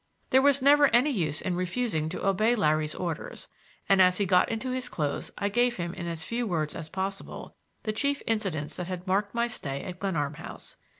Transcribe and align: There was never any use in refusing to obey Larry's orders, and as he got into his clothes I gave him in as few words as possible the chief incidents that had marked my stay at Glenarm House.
There 0.31 0.41
was 0.41 0.63
never 0.63 0.87
any 0.87 1.11
use 1.11 1.41
in 1.41 1.55
refusing 1.55 2.09
to 2.09 2.25
obey 2.25 2.55
Larry's 2.55 2.95
orders, 2.95 3.47
and 3.87 4.01
as 4.01 4.17
he 4.17 4.25
got 4.25 4.49
into 4.49 4.71
his 4.71 4.89
clothes 4.89 5.29
I 5.37 5.47
gave 5.47 5.77
him 5.77 5.93
in 5.93 6.07
as 6.07 6.23
few 6.23 6.47
words 6.47 6.73
as 6.75 6.89
possible 6.89 7.55
the 7.83 7.93
chief 7.93 8.23
incidents 8.25 8.75
that 8.77 8.87
had 8.87 9.05
marked 9.05 9.35
my 9.35 9.45
stay 9.45 9.83
at 9.83 9.99
Glenarm 9.99 10.33
House. 10.33 10.77